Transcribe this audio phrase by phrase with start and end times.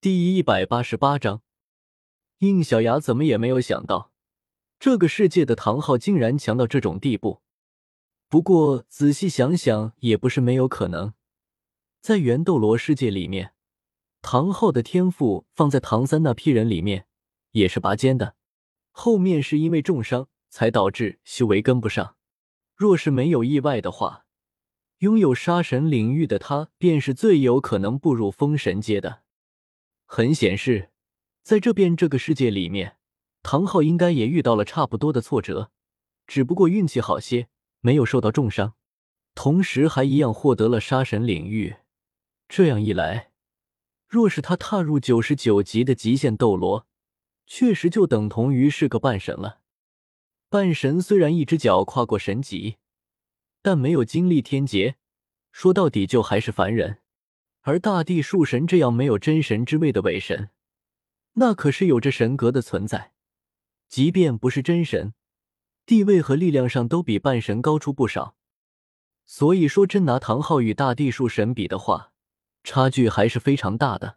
[0.00, 1.42] 第一百八十八章，
[2.38, 4.12] 应小牙怎么也没有想到，
[4.78, 7.42] 这个世界的唐昊竟然强到这种地步。
[8.28, 11.14] 不过仔细想想，也不是没有可能。
[12.00, 13.54] 在元斗罗世界里面，
[14.22, 17.08] 唐昊的天赋放在唐三那批人里面
[17.50, 18.36] 也是拔尖的。
[18.92, 22.14] 后面是因为重伤才导致修为跟不上。
[22.76, 24.26] 若是没有意外的话，
[24.98, 29.22] 拥有杀神领域的他便是最有可能步入封神阶的。
[30.10, 30.88] 很显示，
[31.42, 32.96] 在这边这个世界里面，
[33.42, 35.70] 唐昊应该也遇到了差不多的挫折，
[36.26, 37.48] 只不过运气好些，
[37.80, 38.72] 没有受到重伤，
[39.34, 41.76] 同时还一样获得了杀神领域。
[42.48, 43.32] 这样一来，
[44.08, 46.86] 若是他踏入九十九级的极限斗罗，
[47.46, 49.60] 确实就等同于是个半神了。
[50.48, 52.78] 半神虽然一只脚跨过神级，
[53.60, 54.96] 但没有经历天劫，
[55.52, 57.00] 说到底就还是凡人。
[57.68, 60.48] 而大地树神这样没有真神之位的伪神，
[61.34, 63.12] 那可是有着神格的存在。
[63.90, 65.12] 即便不是真神，
[65.84, 68.36] 地位和力量上都比半神高出不少。
[69.26, 72.14] 所以说，真拿唐昊与大地树神比的话，
[72.64, 74.16] 差距还是非常大的。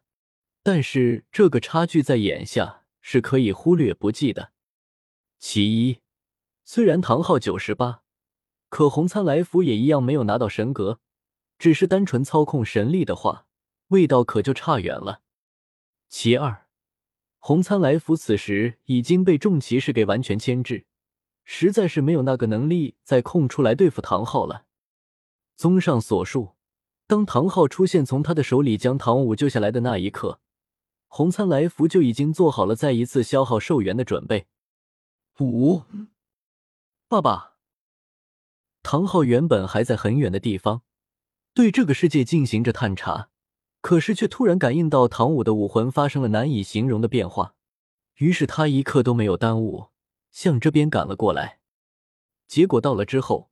[0.63, 4.53] 但是这个差距在眼下是可以忽略不计的。
[5.39, 5.99] 其一，
[6.63, 8.03] 虽然唐昊九十八，
[8.69, 11.01] 可红参来福也一样没有拿到神格。
[11.61, 13.45] 只是单纯操控神力的话，
[13.89, 15.21] 味道可就差远了。
[16.09, 16.65] 其二，
[17.37, 20.87] 红参来福此时已经被众骑士给完全牵制，
[21.43, 24.65] 实在是没有那个能力再空出来对付唐昊了。
[25.55, 26.55] 综上所述，
[27.05, 30.39] 当唐昊出现从他的手里将唐武救下来的那一刻，
[31.07, 34.47] 红参来福就已经做好了再一次消耗寿元的准备。
[35.39, 35.83] 五，
[37.07, 37.53] 爸爸，
[38.81, 40.81] 唐昊原本还在很远的地方。
[41.53, 43.29] 对这个世界进行着探查，
[43.81, 47.55] 可是却突然感应到唐舞的武魂发生了难以形容的变化，
[48.17, 49.87] 于是他一刻都没有耽误，
[50.31, 51.59] 向这边赶了过来。
[52.47, 53.49] 结果到了之后，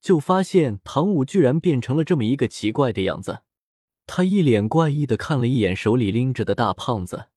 [0.00, 3.40] 就发现唐舞居然变成了这么一个奇怪的样子。
[4.06, 7.28] 他一脸怪异的看了一眼手里拎着的大胖子，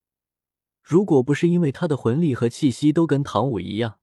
[0.81, 3.99] 如果不是因为他的魂力和气息都跟唐舞一样，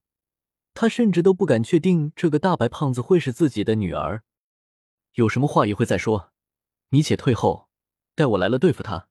[0.73, 4.23] 他甚至都不敢确定这个大白胖子会是自己的女儿。
[5.15, 6.33] 有什么话一会再说，
[6.91, 7.69] 你且退后，
[8.15, 9.09] 待我来了对付他。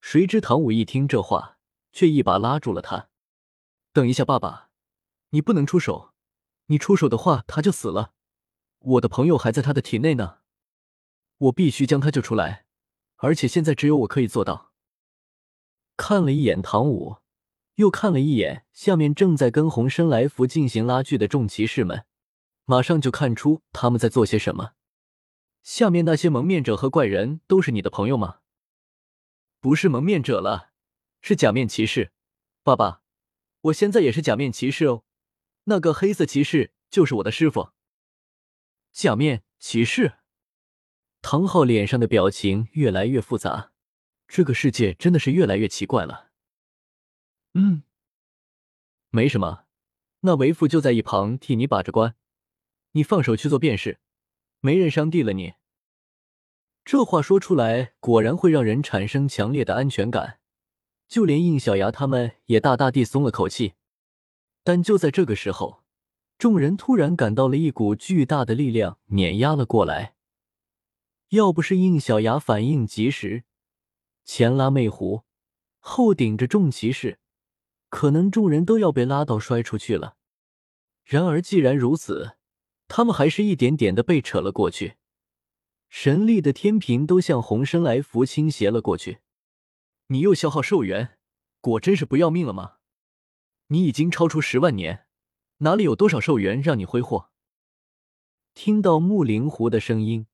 [0.00, 1.58] 谁知唐武一听这话，
[1.92, 3.08] 却一把拉住了他。
[3.92, 4.70] 等一下，爸爸，
[5.30, 6.12] 你不能出手，
[6.66, 8.14] 你出手的话他就死了。
[8.78, 10.38] 我的朋友还在他的体内呢，
[11.38, 12.66] 我必须将他救出来，
[13.16, 14.72] 而且现在只有我可以做到。
[15.96, 17.18] 看了一眼唐武，
[17.74, 22.06] 又看了一眼下面正在跟红身来福进行拉锯的众骑士们，
[22.64, 24.72] 马上就看出他们在做些什么。
[25.62, 28.40] 下面那些蒙面者和怪人都是你的朋友吗？
[29.60, 30.72] 不是蒙面者了，
[31.20, 32.12] 是假面骑士。
[32.62, 33.02] 爸爸，
[33.62, 35.04] 我现在也是假面骑士哦。
[35.64, 37.70] 那个黑色骑士就是我的师傅。
[38.92, 40.14] 假面骑士，
[41.20, 43.72] 唐昊脸上的表情越来越复杂。
[44.26, 46.30] 这个世界真的是越来越奇怪了。
[47.54, 47.82] 嗯，
[49.10, 49.66] 没什么，
[50.20, 52.16] 那为父就在一旁替你把着关，
[52.92, 54.00] 你放手去做便是。
[54.62, 55.54] 没人伤地了你，
[56.84, 60.38] 这话说出来果然会让人产生强烈的安全感，
[61.08, 63.72] 就连应小牙他们也大大地松了口气。
[64.62, 65.82] 但就在这个时候，
[66.36, 70.14] 众人突然感到了一股巨大的力量碾压了过来。
[71.30, 73.44] 要不是应小牙反应及时，
[74.26, 75.22] 前拉魅狐，
[75.78, 77.18] 后顶着重骑士，
[77.88, 80.16] 可能众人都要被拉到摔出去了。
[81.02, 82.36] 然而既然如此。
[82.92, 84.96] 他们还是一点点的被扯了过去，
[85.88, 89.20] 神力的天平都向红参来福倾斜了过去。
[90.08, 91.16] 你又消耗寿元，
[91.60, 92.78] 果真是不要命了吗？
[93.68, 95.06] 你已经超出十万年，
[95.58, 97.30] 哪里有多少寿元让你挥霍？
[98.54, 100.26] 听到木灵狐的声音，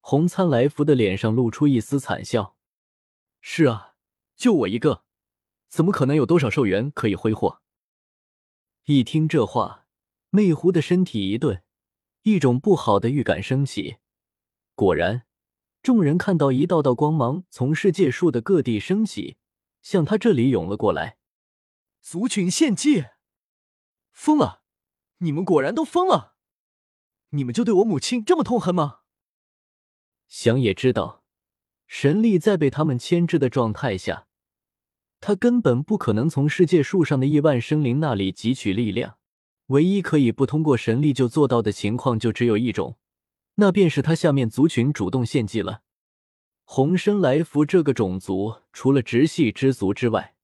[0.00, 2.56] 红参来福的脸上露出一丝惨笑。
[3.42, 3.96] 是啊，
[4.34, 5.04] 就我一个，
[5.68, 7.60] 怎么可能有多少寿元可以挥霍？
[8.86, 9.86] 一听这话，
[10.30, 11.62] 魅狐的身体一顿。
[12.24, 13.98] 一种不好的预感升起，
[14.74, 15.26] 果然，
[15.82, 19.36] 众人看到一道道光芒从世界树的各地升起，
[19.82, 21.18] 向他这里涌了过来。
[22.00, 23.04] 族群献祭，
[24.10, 24.62] 疯了！
[25.18, 26.36] 你们果然都疯了！
[27.30, 29.00] 你们就对我母亲这么痛恨吗？
[30.26, 31.24] 想也知道，
[31.86, 34.28] 神力在被他们牵制的状态下，
[35.20, 39.18] 他根本不可能从世界树上的亿万生灵那里汲取力量。
[39.68, 42.96] 唯一可以不通过神力就做到的情况，就只有一种，
[43.54, 45.82] 那便是他下面族群主动献祭了。
[46.64, 50.34] 红参来福这个种族，除了直系之族之外，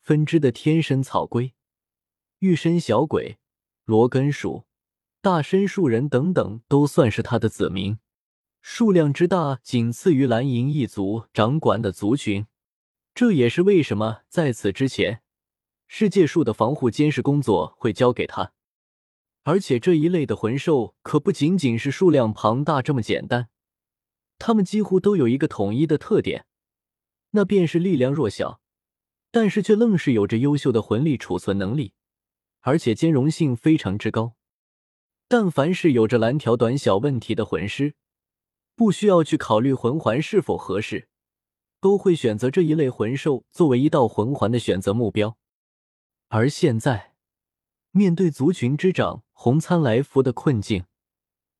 [0.00, 1.52] 分支的天神草龟、
[2.40, 3.38] 玉身小鬼、
[3.84, 4.64] 罗根鼠、
[5.20, 7.98] 大参树人等等，都算是他的子民，
[8.60, 12.46] 数量之大，仅次于蓝银一族掌管的族群。
[13.14, 15.21] 这也是为什么在此之前，
[15.94, 18.54] 世界树的防护监视工作会交给他。
[19.42, 23.50] 而且这一类的魂兽可不仅仅是数量庞大这么简单，
[24.38, 26.46] 它们几乎都有一个统一的特点，
[27.32, 28.62] 那便是力量弱小，
[29.30, 31.92] 但是却愣是有着优秀的魂力储存能力，
[32.60, 34.32] 而且兼容性非常之高。
[35.28, 37.96] 但凡是有着蓝条短小问题的魂师，
[38.74, 41.10] 不需要去考虑魂环是否合适，
[41.82, 45.36] 都会选择这一类魂兽作为一道魂环的选择目标。
[46.34, 47.12] 而现在，
[47.90, 49.22] 面对族群之长。
[49.34, 50.86] 红参来福的困境，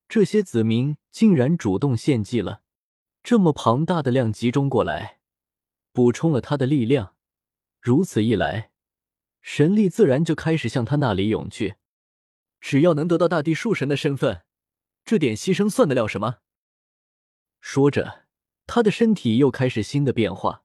[0.07, 2.63] 这些子民竟然主动献祭了。
[3.21, 5.19] 这么庞大的量集中过来，
[5.91, 7.15] 补充了他的力量。
[7.81, 8.71] 如此一来，
[9.41, 11.75] 神力自然就开始向他那里涌去。
[12.59, 14.43] 只要能得到大地树神的身份，
[15.05, 16.37] 这点牺牲算得了什么？
[17.61, 18.25] 说着，
[18.65, 20.63] 他的身体又开始新的变化，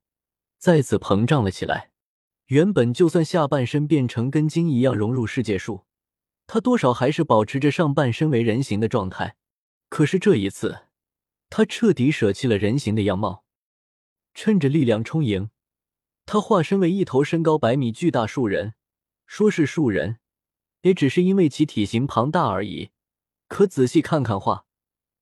[0.57, 1.91] 再次膨胀了起来。
[2.49, 5.85] 原本就算下半身变成跟金一样融入世界树。
[6.47, 9.37] 他多少还是保持着上半身为人形的状态，
[9.91, 10.87] 可是这一次，
[11.51, 13.45] 他彻底舍弃了人形的样貌，
[14.33, 15.51] 趁着力量充盈，
[16.25, 18.75] 他化身为一头身高百米巨大树人。
[19.27, 20.21] 说是树人，
[20.81, 22.89] 也只是因为其体型庞大而已。
[23.47, 24.65] 可仔细看看画，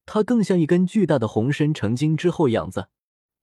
[0.05, 2.88] 它更像一根巨大的红参成精之后样子，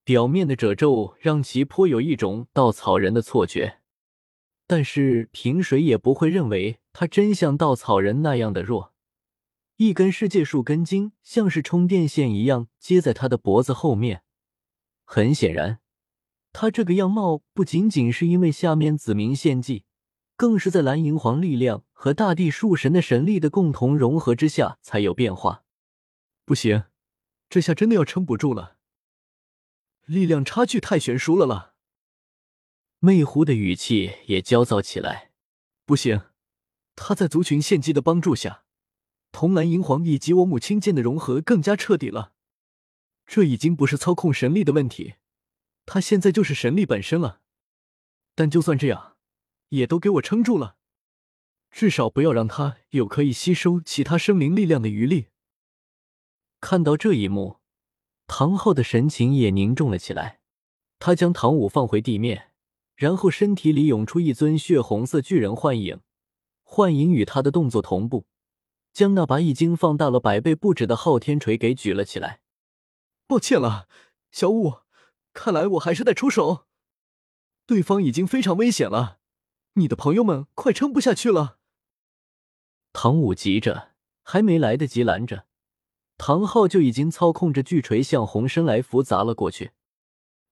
[0.04, 3.80] 表面的褶皱让其颇有一种稻草人的错觉。
[4.66, 8.94] 但是凭谁也不会认为他真像稻草人那样的弱。
[9.78, 14.24] 一根世界树根茎像是充电线一样接在他的脖子后面。
[15.04, 15.80] 很显然，
[16.54, 19.86] 他这个样貌不仅仅是因为下面子民献祭，
[20.38, 25.64] 更是在蓝银皇力量和大地树神的神力的共同融合之下才有变化。
[26.46, 26.84] 不行，
[27.50, 28.73] 这下真的要撑不住了。
[30.06, 31.76] 力量差距太悬殊了了。
[33.00, 35.32] 魅狐的语气也焦躁起来。
[35.86, 36.22] 不行，
[36.96, 38.64] 他在族群献祭的帮助下，
[39.32, 42.34] 同蓝银皇以及我母亲剑的融合更加彻底了。
[43.26, 45.16] 这已经不是操控神力的问题，
[45.86, 47.42] 他现在就是神力本身了。
[48.36, 49.18] 但就算这样，
[49.70, 50.78] 也都给我撑住了，
[51.72, 55.28] 至少不要让他有可以吸收其他生灵力量的余力。
[56.62, 57.60] 看到这一幕，
[58.28, 60.40] 唐昊的神情也凝重了起来。
[61.00, 62.50] 他将唐舞放回地面。
[62.96, 66.02] 然后身体里涌出一尊血红色巨人幻影，
[66.62, 68.28] 幻影与他的动作同步，
[68.94, 72.42] 将那把已经放大了百倍不止的昊天锤给举了起来。
[73.26, 73.88] 抱歉了，
[74.32, 74.76] 小舞，
[75.34, 76.68] 看来我还是得出手。
[77.66, 79.18] 对方已经非常危险了，
[79.74, 81.58] 你的朋友们快撑不下去了。
[82.94, 85.48] 唐舞急着，还没来得及拦着，
[86.18, 89.72] 唐昊就已经操控着巨锤向红参来福砸了过去。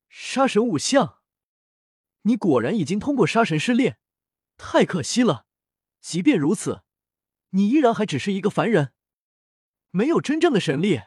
[0.09, 1.19] 杀神五象。
[2.23, 3.97] 你果然已经通过杀神试炼，
[4.57, 5.45] 太可惜了。
[6.01, 6.83] 即便如此，
[7.51, 8.91] 你依然还只是一个凡人，
[9.89, 11.01] 没有真正的神力。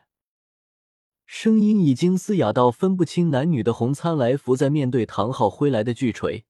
[1.27, 6.45] 声音已经嘶哑到分不清男女的红参来福，在面对唐昊挥来的巨锤，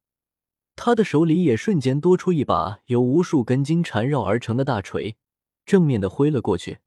[0.75, 5.17] 他的手里也瞬间多出一把由无数根茎缠绕而成的大锤，
[5.65, 6.79] 正面的挥了过去，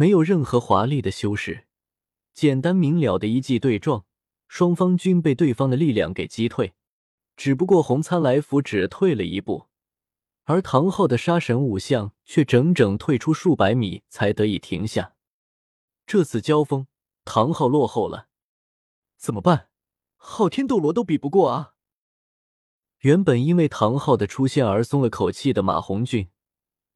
[0.00, 1.66] 没有任何华丽的修饰，
[2.32, 4.06] 简单明了的一记对撞，
[4.48, 6.72] 双方均被对方的力量给击退。
[7.36, 9.66] 只不过红参来福只退了一步，
[10.44, 15.16] 而唐昊的杀神五象却整整退出数百米才得以停下。
[16.06, 16.86] 这次交锋，
[17.26, 18.28] 唐昊落后了，
[19.18, 19.68] 怎么办？
[20.16, 21.74] 昊天斗罗都比不过啊！
[23.00, 26.30] 原本因为唐昊的出现而松了口气的马红俊，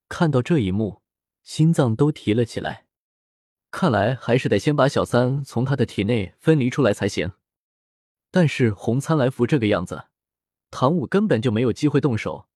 [0.08, 1.02] 看到这一幕，
[1.42, 2.84] 心脏都提了起来。
[3.76, 7.33] 看来还是得先把小三从他的体内分离出来才行。
[8.31, 10.07] 但是红参来福这个样子。
[10.71, 12.47] 唐武根本就没有机会动手，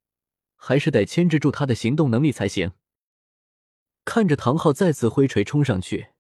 [0.55, 2.71] 还是得牵制住他的行动能力才行。
[4.05, 6.11] 看着唐昊再次挥锤冲上去，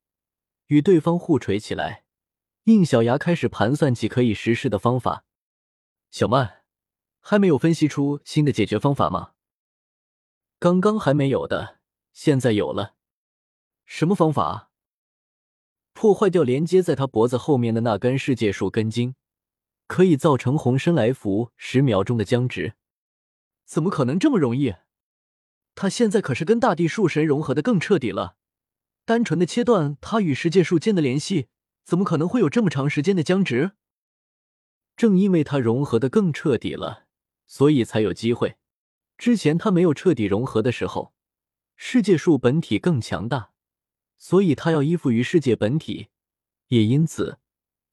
[0.66, 2.04] 与对方互锤起来，
[2.64, 5.24] 应小牙开始盘算起可以实施的方法。
[6.10, 6.64] 小曼，
[7.20, 9.34] 还没有分析出新的解决方法吗？
[10.58, 11.78] 刚刚还没有的，
[12.12, 12.96] 现在有了。
[13.86, 14.67] 什么方法？
[16.00, 19.16] 破坏掉连接在他脖子后面的那根世界树根茎。
[19.88, 22.74] 可以造成红身来福十秒钟的僵直，
[23.64, 24.76] 怎么可能这么容易？
[25.74, 28.36] 他现在可是跟大地树神融合的更彻底了，
[29.04, 31.48] 单纯的切断他与世界树间的联系，
[31.84, 33.72] 怎么可能会有这么长时间的僵直？
[34.96, 37.06] 正因为它融合的更彻底了，
[37.48, 38.54] 所以才有机会。
[39.16, 41.12] 之前它没有彻底融合的时候，
[41.74, 43.50] 世界树本体更强大，
[44.18, 46.08] 所以他要依附于世界本体。
[46.66, 47.38] 也因此，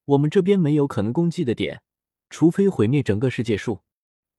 [0.03, 1.81] 我们这边没有可能攻击的点，
[2.29, 3.81] 除非毁灭整个世界树。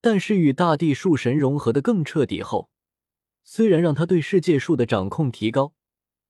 [0.02, 2.68] 但是与大地树神融合的更彻底后，
[3.42, 5.72] 虽然让他对世界树的掌控提高，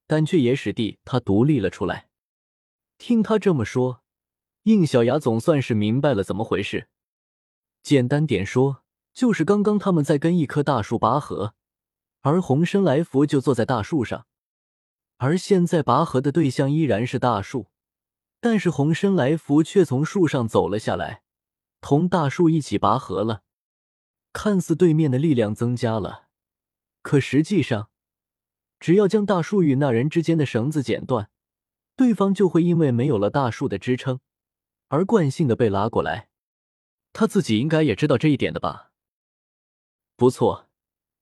[0.07, 2.09] 但却也使地他独立了出来。
[2.97, 4.03] 听他这么说，
[4.63, 6.89] 应小牙总算是明白了怎么回事。
[7.83, 8.83] 简单点说，
[9.13, 11.55] 就是刚刚他们在跟一棵大树拔河，
[12.23, 14.27] 而红参来福就坐在大树上，
[15.19, 17.67] 而现在拔河的对象依然是大树。
[18.39, 21.23] 但是红身来福却从树上走了下来，
[21.81, 23.43] 同大树一起拔河了。
[24.33, 26.29] 看似对面的力量增加了，
[27.03, 27.89] 可实际上，
[28.79, 31.31] 只要将大树与那人之间的绳子剪断，
[31.97, 34.21] 对方就会因为没有了大树的支撑，
[34.89, 36.29] 而惯性的被拉过来。
[37.15, 38.93] 他自己应该也知道这一点的吧？
[40.15, 40.69] 不错，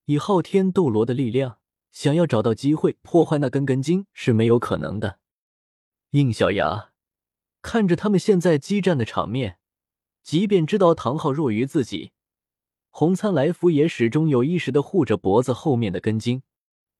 [0.07, 1.59] 以昊天斗罗的力量，
[1.95, 5.21] 想要找到机会破坏那根根筋是没有可能的。
[6.11, 6.91] 应小牙。
[7.63, 9.59] 看着他们现在激战的场面，
[10.23, 12.13] 即便知道唐昊弱于自己，
[12.91, 16.43] 红参来福也始终有意识的护着脖子后面的根茎，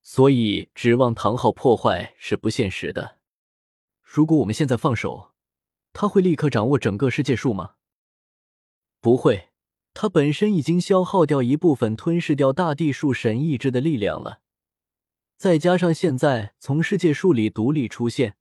[0.01, 3.19] 所以指望唐昊破坏是不现实的。
[4.01, 5.33] 如果我们现在放手，
[5.93, 7.75] 他会立刻掌握整个世界树吗？
[8.99, 9.49] 不会，
[9.93, 14.39] 他本身已经消耗掉一部分吞噬掉大地树神意志的力量了，
[15.37, 18.37] 再加上现在从世界树里独立出现。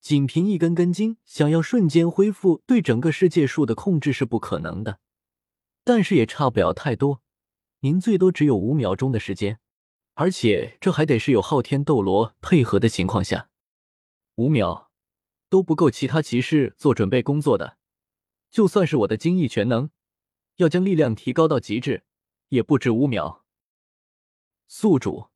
[0.00, 5.00] 仅凭一根根筋，想要瞬间恢复对整个世界树的控制是不可能的，
[5.82, 7.20] 但是也差不了太多。
[7.80, 9.58] 您最多只有五秒钟的时间，
[10.14, 13.50] 而且这还得是有昊天斗罗配合的情况下，
[14.36, 14.90] 五秒
[15.48, 17.78] 都不够其他骑士做准备工作的。
[18.50, 19.90] 就算是我的精益全能，
[20.56, 22.04] 要将力量提高到极致，
[22.48, 23.44] 也不止五秒。
[24.68, 25.26] 宿主，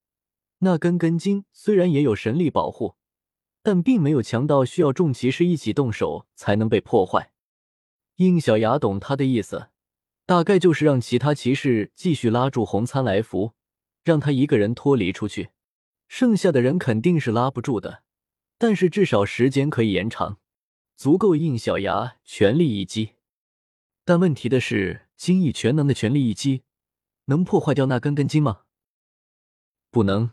[0.62, 2.97] 那根根筋虽然也有神力保护。
[3.64, 7.31] 但并没有强到需要众骑士一起动手才能被破坏。
[8.16, 9.69] 应小牙懂他的意思，
[10.26, 13.52] 大概就是让其他骑士继续拉住红参来福，
[14.02, 15.50] 让他一个人脱离出去。
[16.09, 18.02] 剩下的人肯定是拉不住的，
[18.59, 20.38] 但是至少时间可以延长，
[20.97, 23.11] 足够应小牙全力一击。
[24.04, 26.64] 但问题的是，精益全能的全力一击
[27.26, 28.62] 能破坏掉那根根筋吗？
[29.92, 30.33] 不能，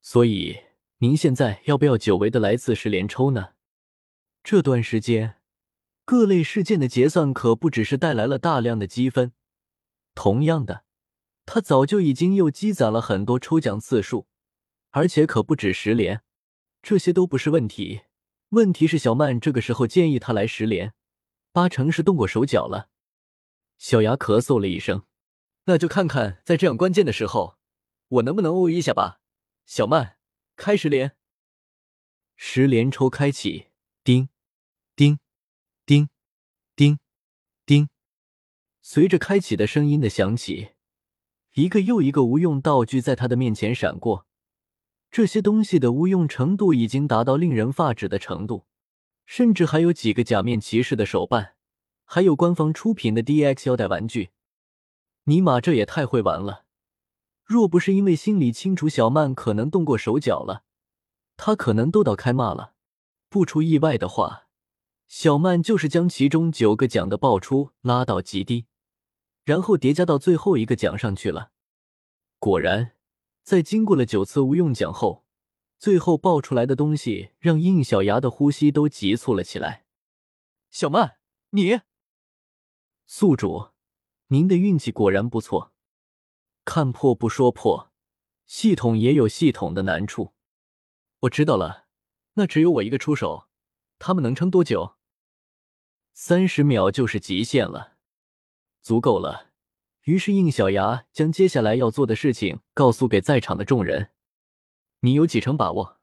[0.00, 0.60] 所以。
[1.00, 3.50] 您现在要不要久违的来次十连抽呢？
[4.42, 5.36] 这段时间，
[6.04, 9.30] 各类事件的结算可不只是带来了大量的积分，
[10.16, 10.82] 同样的，
[11.46, 14.26] 他早就已经又积攒了很多抽奖次数，
[14.90, 16.22] 而且可不止十连。
[16.82, 18.00] 这些都不是问题，
[18.48, 20.94] 问题是小曼这个时候建议他来十连，
[21.52, 22.88] 八成是动过手脚了。
[23.76, 25.04] 小牙咳嗽了一声，
[25.66, 27.56] 那就看看在这样关键的时候，
[28.08, 29.17] 我能不能欧一下吧，
[29.68, 30.16] 小曼。
[30.56, 31.14] 开十连，
[32.36, 33.66] 十连抽开启，
[34.02, 34.30] 叮，
[34.96, 35.18] 叮，
[35.84, 36.08] 叮，
[36.74, 36.98] 叮，
[37.66, 37.90] 叮。
[38.80, 40.70] 随着开启的声音的响起，
[41.52, 44.26] 一个又一个无用道具在他的面前闪过。
[45.10, 48.66] 这些东西的无用程度已经达到令人发指的程度，
[49.26, 51.56] 甚至还有几个假面骑士的手办，
[52.06, 54.30] 还有官方出品的 DX 腰带玩具。
[55.24, 56.64] 尼玛，这也太会玩了！
[57.48, 60.64] 若不是因为心里清楚小曼可能动过手脚了，
[61.38, 62.74] 他可能都到开骂了。
[63.30, 64.48] 不出意外的话，
[65.06, 68.66] 小曼就是将其中九个奖的爆出拉到极低，
[69.44, 71.52] 然后叠加到最后一个奖上去了。
[72.38, 72.92] 果然，
[73.42, 75.24] 在经过了九次无用奖后，
[75.78, 79.86] 最后爆出来的东西让应小牙的呼吸都急促了起来。
[80.70, 81.16] 小曼，
[81.52, 81.80] 你，
[83.06, 83.70] 宿主，
[84.26, 85.72] 您的运气果然不错。
[86.68, 87.90] 看破不说破，
[88.46, 90.34] 系统也有系统的难处。
[91.20, 91.86] 我知道了，
[92.34, 93.48] 那只有我一个出手，
[93.98, 94.96] 他们能撑多久？
[96.12, 97.96] 三十秒就是极限了，
[98.82, 99.48] 足够了。
[100.02, 104.10] 于是应小牙将接下来要做的事情告诉给在场的众人。
[105.00, 105.98] 你有几成把握？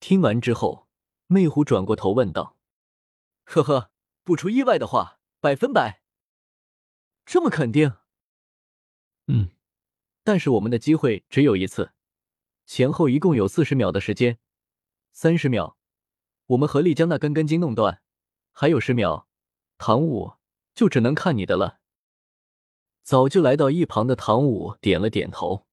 [0.00, 0.88] 听完之后，
[1.28, 2.56] 魅狐转过头问道
[3.46, 3.92] ：“呵呵，
[4.24, 6.02] 不出意外的话，百分百。
[7.24, 7.98] 这么肯定？”
[9.28, 9.50] 嗯，
[10.24, 11.92] 但是我们的机会只有一次，
[12.64, 14.38] 前后一共有四十秒的时间，
[15.12, 15.76] 三十秒，
[16.46, 18.02] 我们合力将那根根筋弄断，
[18.52, 19.28] 还有十秒，
[19.76, 20.32] 唐舞
[20.74, 21.80] 就只能看你的了。
[23.02, 25.66] 早就来到一旁的唐舞点了点头，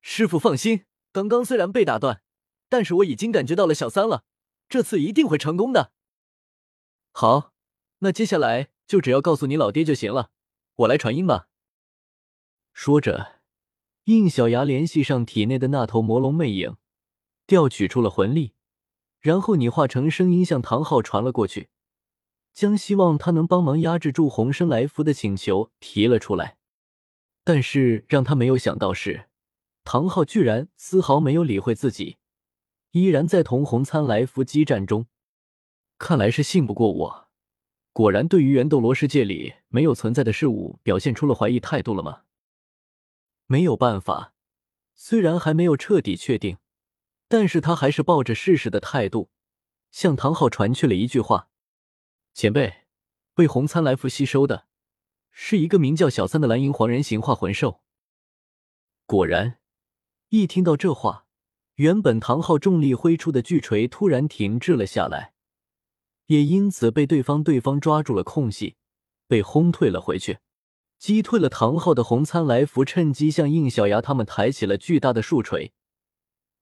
[0.00, 2.22] 师傅放心，刚刚虽然被打断，
[2.68, 4.24] 但是我已经感觉到了小三了，
[4.68, 5.92] 这次一定会成功的。
[7.12, 7.52] 好，
[8.00, 10.30] 那接下来就只要告诉你老爹就行了，
[10.74, 11.48] 我来传音吧。
[12.78, 13.40] 说着，
[14.04, 16.76] 应小牙联系上体内的那头魔龙魅影，
[17.46, 18.52] 调取出了魂力，
[19.18, 21.70] 然后拟化成声音向唐昊传了过去，
[22.52, 26.58] 将希望他能帮忙压制住红参来福的请求提了出来。
[27.44, 29.30] 但是让他没有想到是，
[29.82, 32.18] 唐昊居然丝毫没有理会自己，
[32.90, 35.06] 依然在同红参来福激战中。
[35.96, 37.28] 看来是信不过我，
[37.94, 42.24] 果然对于元斗罗世界里没有存在的事物表现出了怀疑态度了吗？
[43.46, 44.34] 没有办法，
[44.94, 46.58] 虽然还没有彻底确定，
[47.28, 49.30] 但是他还是抱着试试的态度，
[49.90, 51.48] 向唐昊传去了一句话
[52.34, 52.86] ：“前辈，
[53.34, 54.66] 被红参来福吸收的，
[55.30, 57.82] 是一个名叫小三的蓝银黄人形化魂兽。”
[59.06, 59.60] 果然，
[60.30, 61.26] 一听到这话，
[61.76, 65.34] 原本唐昊重力挥出的巨锤突然停滞了下来。
[66.26, 68.76] 也因此被对方对方抓住了空隙，
[69.28, 70.40] 被轰退了回去，
[70.98, 75.72] 击退了唐昊的红参来福，趁机向应小牙他们抬起了巨大的树锤。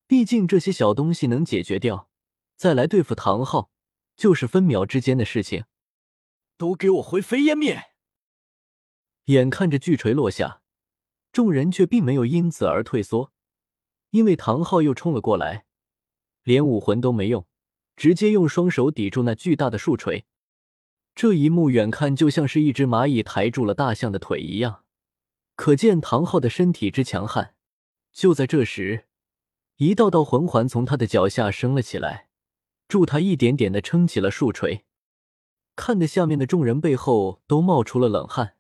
[0.07, 2.09] 毕竟这些小东西能解决掉，
[2.57, 3.71] 再来对付唐昊，
[4.17, 5.65] 就是分秒之间的事情。
[6.57, 7.83] 都给我灰飞烟灭！
[9.27, 10.61] 眼看着巨锤落下，
[11.33, 13.33] 众人却并没有因此而退缩，
[14.11, 15.65] 因为唐昊又冲了过来，
[16.43, 17.47] 连武魂都没用。
[17.97, 20.27] 直接用双手抵住那巨大的树锤，
[21.15, 24.83] 这一幕远看就像是一只蚂蚁抬住了大象的腿一样，
[25.55, 27.55] 可见唐昊的身体之强悍。
[28.13, 29.07] 就在这时，
[29.77, 32.29] 一道道魂环从他的脚下升了起来，
[32.89, 34.85] 助他一点点的撑起了树锤。
[35.77, 38.57] 看得下面的众人背后都冒出了冷汗，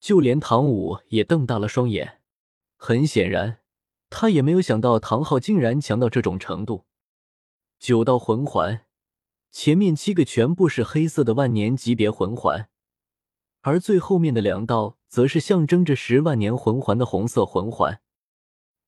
[0.00, 2.20] 就连唐武也瞪大了双眼。
[2.76, 3.58] 很显然，
[4.10, 6.86] 他也没有想到唐昊竟然强到这种程度。
[7.78, 8.84] 九道魂环，
[9.50, 12.68] 前面七个全部是黑色的万年级别魂环，
[13.62, 18.00] 而最后面的两道则是象征着十万年魂环的红色魂环。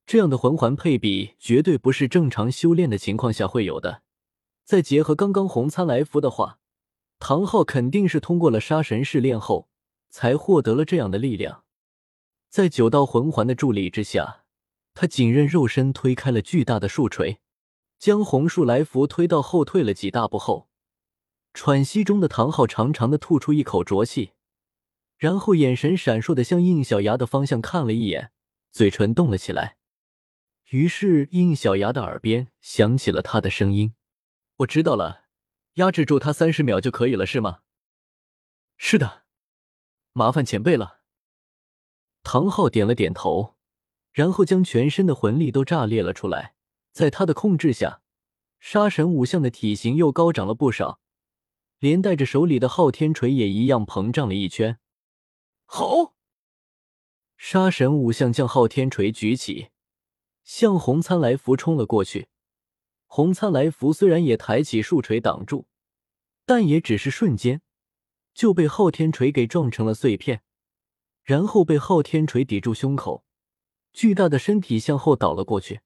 [0.06, 4.02] 这样的魂环配比绝对不是正常修炼的情况下会有的。
[4.64, 6.58] 再结合刚刚红参来福的话，
[7.18, 9.68] 唐昊肯定是通过了杀神试炼后
[10.08, 11.64] 才获得了这样的力量。
[12.48, 14.44] 在九道魂环的助力之下，
[14.94, 17.40] 他仅任肉身推开了巨大的树锤。
[18.00, 20.70] 将红树来福推到后退了几大步后，
[21.52, 24.32] 喘息中的唐昊长长的吐出一口浊气，
[25.18, 28.32] 然后眼神闪烁的向应小牙的方向看了一眼，
[28.72, 29.76] 嘴唇动了起来。
[30.70, 33.94] 于是应小牙的耳边响起了他的声音
[34.58, 35.24] ：“我知道了，
[35.74, 37.58] 压制住他三十秒就可以了，是吗
[38.78, 39.24] ？”“是的，
[40.12, 41.00] 麻烦前辈了。”
[42.24, 43.56] 唐昊点了点头，
[44.10, 46.54] 然后将全身的魂力都炸裂了出来。
[46.92, 48.02] 在他的控制下，
[48.58, 51.00] 杀神五象的体型又高长了不少，
[51.78, 54.78] 连带着手里的昊天锤也一样膨胀了一圈。
[55.64, 56.14] 吼！
[57.36, 59.68] 杀神五象将昊天锤举起，
[60.44, 62.28] 向红参来福冲了过去。
[63.06, 65.66] 红参来福虽然也抬起树锤挡住，
[66.44, 67.62] 但也只是瞬间，
[68.34, 70.42] 就被昊天锤给撞成了碎片，
[71.22, 73.24] 然后被昊天锤抵住胸口，
[73.92, 75.80] 巨大的身体向后倒了过去。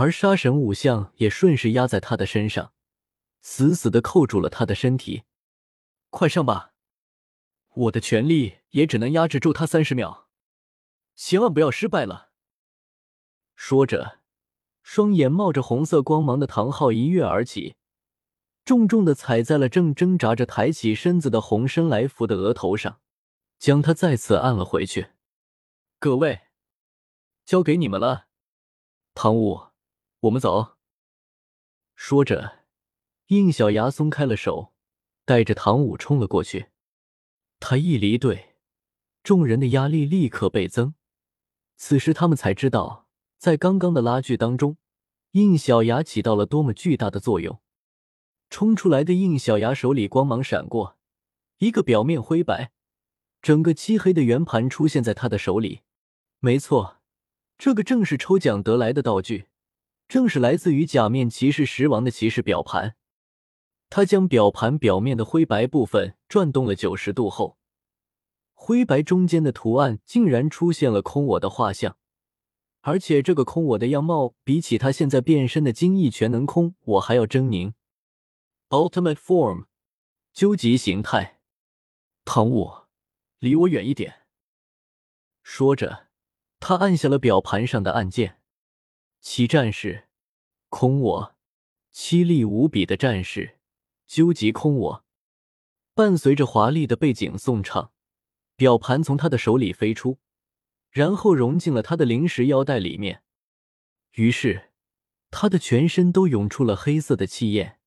[0.00, 2.72] 而杀神五象也顺势压在他的身上，
[3.42, 5.24] 死死的扣住了他的身体。
[6.10, 6.72] 快上吧，
[7.74, 10.28] 我的全力也只能压制住他三十秒，
[11.16, 12.30] 千万不要失败了。
[13.56, 14.20] 说着，
[14.84, 17.74] 双眼冒着红色光芒的唐昊一跃而起，
[18.64, 23.00] 重重的踩在了正挣扎着抬起身子的红身来福的额头上，
[23.58, 25.08] 将他再次按了回去。
[25.98, 26.42] 各位，
[27.44, 28.26] 交给你们了，
[29.12, 29.67] 唐武。
[30.20, 30.76] 我们走。
[31.94, 32.64] 说着，
[33.26, 34.72] 应小牙松开了手，
[35.24, 36.70] 带着唐舞冲了过去。
[37.60, 38.56] 他一离队，
[39.22, 40.94] 众人的压力立刻倍增。
[41.76, 44.76] 此时他们才知道，在刚刚的拉锯当中，
[45.32, 47.60] 应小牙起到了多么巨大的作用。
[48.50, 50.96] 冲出来的应小牙手里光芒闪过，
[51.58, 52.72] 一个表面灰白、
[53.42, 55.82] 整个漆黑的圆盘出现在他的手里。
[56.40, 57.02] 没错，
[57.58, 59.47] 这个正是抽奖得来的道具。
[60.08, 62.96] 正是来自于假面骑士石王的骑士表盘，
[63.90, 67.58] 他将表盘表面的灰白部分转动了九十度后，
[68.54, 71.98] 灰白中间的图案竟然出现了空我的画像，
[72.80, 77.74] 而且这个空我的样貌比起他现在变身的精翼全能空我还要狰狞。
[78.70, 79.66] Ultimate Form，
[80.32, 81.40] 究极形态。
[82.24, 82.70] 唐舞，
[83.38, 84.26] 离我远一点。
[85.42, 86.08] 说着，
[86.60, 88.37] 他按下了表盘上的按键。
[89.20, 90.04] 七战士，
[90.68, 91.34] 空我，
[91.92, 93.58] 凄厉无比的战士，
[94.06, 95.04] 究极空我。
[95.92, 97.90] 伴随着华丽的背景颂唱，
[98.54, 100.18] 表盘从他的手里飞出，
[100.90, 103.22] 然后融进了他的灵石腰带里面。
[104.12, 104.70] 于是，
[105.30, 107.80] 他的全身都涌出了黑色的气焰，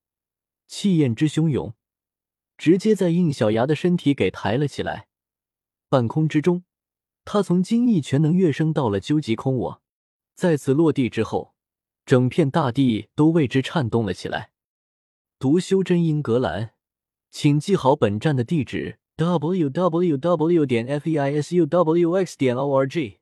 [0.66, 1.74] 气焰之汹涌，
[2.58, 5.08] 直接在应小牙的身体给抬了起来。
[5.88, 6.64] 半空之中，
[7.24, 9.82] 他从精异全能跃升到了究极空我。
[10.34, 11.54] 再次落地之后，
[12.04, 14.50] 整片大地都为之颤动了起来。
[15.38, 16.74] 读修真英格兰。
[17.30, 20.66] 请记好本站的地址：w w w.
[20.66, 22.36] 点 f e i s u w x.
[22.36, 23.21] 点 o r g。